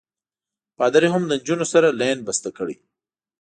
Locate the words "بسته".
2.27-2.49